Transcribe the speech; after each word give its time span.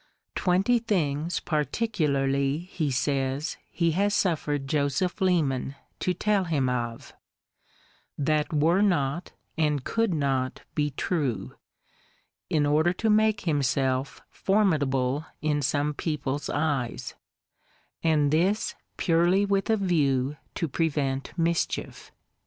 Twenty 0.33 0.79
things, 0.79 1.39
particularly, 1.39 2.57
he 2.57 2.89
says, 2.89 3.57
he 3.69 3.91
has 3.91 4.15
suffered 4.15 4.67
Joseph 4.67 5.21
Leman 5.21 5.75
to 5.99 6.15
tell 6.15 6.45
him 6.45 6.69
of, 6.69 7.13
that 8.17 8.51
were 8.51 8.81
not, 8.81 9.31
and 9.59 9.83
could 9.83 10.11
not 10.11 10.61
be 10.73 10.89
true, 10.89 11.53
in 12.49 12.65
order 12.65 12.93
to 12.93 13.11
make 13.11 13.41
himself 13.41 14.21
formidable 14.31 15.27
in 15.39 15.61
some 15.61 15.93
people's 15.93 16.49
eyes, 16.49 17.13
and 18.03 18.31
this 18.31 18.73
purely 18.97 19.45
with 19.45 19.69
a 19.69 19.77
view 19.77 20.35
to 20.55 20.67
prevent 20.67 21.31
mischief. 21.37 22.11